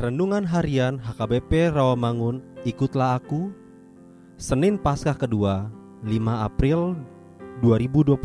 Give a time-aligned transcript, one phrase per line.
[0.00, 3.52] Renungan Harian HKBP Rawamangun Ikutlah Aku
[4.40, 5.68] Senin Paskah kedua
[6.00, 6.96] 5 April
[7.60, 8.16] 2021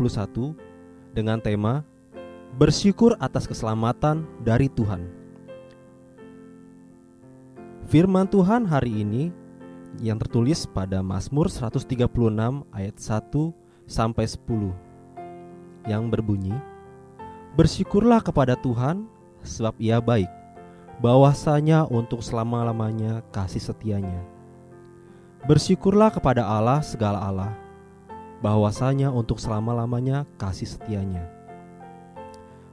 [1.11, 1.83] dengan tema
[2.55, 5.03] Bersyukur atas keselamatan dari Tuhan.
[7.91, 9.35] Firman Tuhan hari ini
[9.99, 11.91] yang tertulis pada Mazmur 136
[12.71, 13.35] ayat 1
[13.83, 16.55] sampai 10 yang berbunyi
[17.59, 19.11] Bersyukurlah kepada Tuhan
[19.43, 20.44] sebab ia baik
[20.99, 24.23] bahwasanya untuk selama-lamanya kasih setianya.
[25.45, 27.51] Bersyukurlah kepada Allah segala Allah,
[28.39, 31.27] bahwasanya untuk selama-lamanya kasih setianya.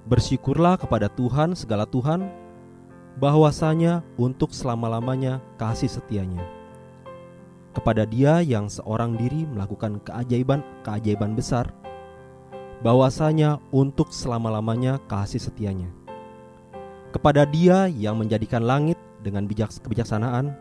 [0.06, 2.30] Bersyukurlah kepada Tuhan segala Tuhan,
[3.18, 6.42] bahwasanya untuk selama-lamanya kasih setianya.
[7.72, 11.72] Kepada Dia yang seorang diri melakukan keajaiban-keajaiban besar,
[12.80, 16.01] bahwasanya untuk selama-lamanya kasih setianya
[17.22, 20.58] kepada Dia yang menjadikan langit dengan bijak kebijaksanaan,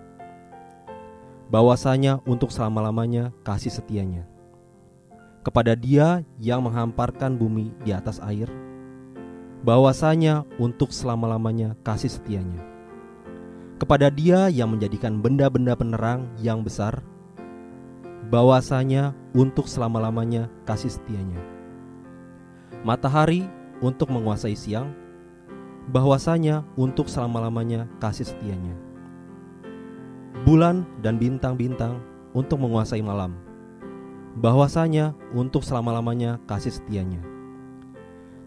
[1.49, 4.29] bahwasanya untuk selama-lamanya kasih setianya.
[5.41, 8.45] Kepada Dia yang menghamparkan bumi di atas air,
[9.66, 12.61] bahwasanya untuk selama-lamanya kasih setianya.
[13.81, 17.01] Kepada Dia yang menjadikan benda-benda penerang yang besar,
[18.29, 21.41] bahwasanya untuk selama-lamanya kasih setianya.
[22.85, 23.49] Matahari
[23.81, 24.93] untuk menguasai siang,
[25.91, 28.74] bahwasanya untuk selama-lamanya kasih setianya.
[30.47, 32.00] Bulan dan bintang-bintang
[32.31, 33.35] untuk menguasai malam,
[34.40, 37.19] bahwasanya untuk selama-lamanya kasih setianya.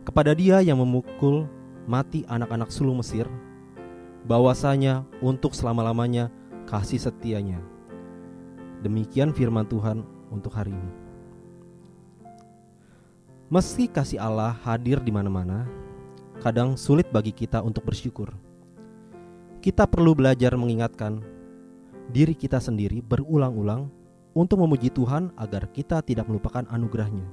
[0.09, 1.45] Kepada dia yang memukul
[1.85, 3.29] mati anak-anak sulung Mesir,
[4.25, 6.33] bahwasanya untuk selama-lamanya
[6.65, 7.61] kasih setianya.
[8.81, 10.01] Demikian firman Tuhan
[10.33, 10.93] untuk hari ini.
[13.53, 15.69] Meski kasih Allah hadir di mana-mana,
[16.45, 18.29] kadang sulit bagi kita untuk bersyukur.
[19.65, 21.25] Kita perlu belajar mengingatkan
[22.13, 23.89] diri kita sendiri berulang-ulang
[24.37, 27.25] untuk memuji Tuhan agar kita tidak melupakan anugerahnya.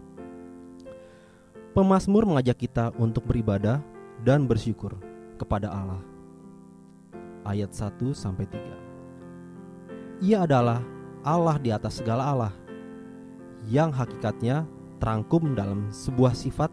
[1.75, 3.83] Pemasmur mengajak kita untuk beribadah
[4.23, 4.95] dan bersyukur
[5.35, 5.99] kepada Allah.
[7.43, 10.23] Ayat 1 sampai 3.
[10.23, 10.79] Ia adalah
[11.19, 12.55] Allah di atas segala Allah
[13.67, 14.63] yang hakikatnya
[15.03, 16.71] terangkum dalam sebuah sifat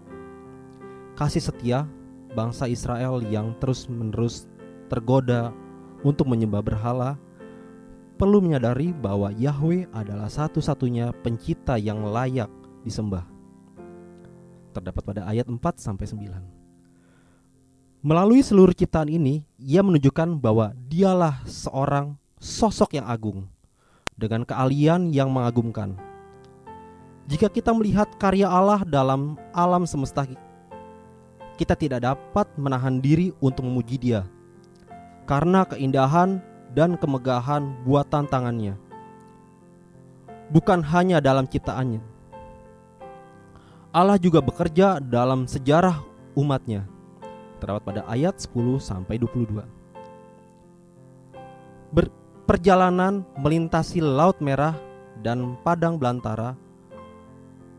[1.19, 1.98] kasih setia
[2.32, 4.48] bangsa Israel yang terus-menerus
[4.88, 5.52] tergoda
[6.02, 7.20] untuk menyembah berhala
[8.19, 12.50] perlu menyadari bahwa Yahweh adalah satu-satunya pencipta yang layak
[12.82, 13.22] disembah.
[14.75, 18.02] Terdapat pada ayat 4 sampai 9.
[18.02, 23.46] Melalui seluruh ciptaan ini, ia menunjukkan bahwa dialah seorang sosok yang agung
[24.19, 25.94] dengan keahlian yang mengagumkan.
[27.26, 30.26] Jika kita melihat karya Allah dalam alam semesta
[31.58, 34.22] kita tidak dapat menahan diri untuk memuji Dia
[35.28, 36.40] karena keindahan
[36.72, 38.78] dan kemegahan buatan tangannya.
[40.49, 42.00] Bukan hanya dalam ciptaannya,
[43.93, 46.00] Allah juga bekerja dalam sejarah
[46.32, 46.88] umatnya.
[47.61, 49.66] Terdapat pada ayat 10 sampai 22.
[52.49, 54.72] Perjalanan melintasi Laut Merah
[55.20, 56.56] dan Padang Belantara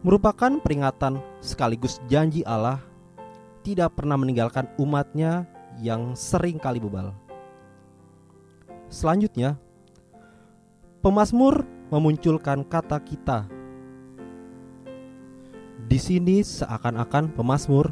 [0.05, 2.77] merupakan peringatan sekaligus janji Allah
[3.63, 5.47] tidak pernah meninggalkan umatnya
[5.79, 7.15] yang sering kali bebal.
[8.89, 9.55] Selanjutnya,
[11.05, 11.63] pemazmur
[11.93, 13.45] memunculkan kata kita.
[15.89, 17.89] Di sini seakan-akan pemazmur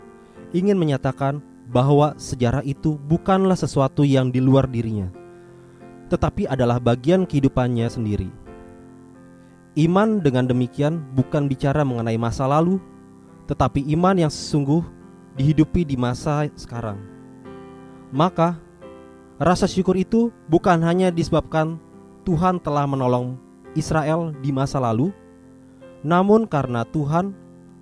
[0.53, 5.11] ingin menyatakan bahwa sejarah itu bukanlah sesuatu yang di luar dirinya,
[6.07, 8.29] tetapi adalah bagian kehidupannya sendiri.
[9.77, 12.81] Iman dengan demikian bukan bicara mengenai masa lalu,
[13.45, 14.81] tetapi iman yang sesungguh
[15.37, 16.97] dihidupi di masa sekarang.
[18.09, 18.57] Maka
[19.37, 21.77] rasa syukur itu bukan hanya disebabkan
[22.25, 23.37] Tuhan telah menolong
[23.77, 25.13] Israel di masa lalu,
[26.01, 27.31] namun karena Tuhan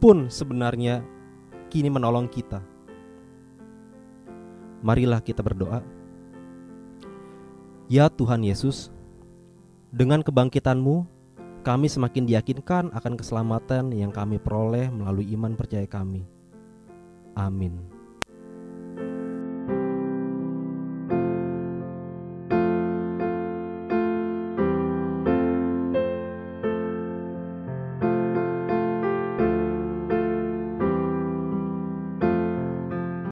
[0.04, 1.02] pun sebenarnya
[1.72, 2.60] kini menolong kita.
[4.86, 5.82] Marilah kita berdoa.
[7.90, 8.92] Ya Tuhan Yesus,
[9.90, 11.08] dengan kebangkitanmu,
[11.66, 16.35] kami semakin diyakinkan akan keselamatan yang kami peroleh melalui iman percaya kami.
[17.36, 17.95] Amin.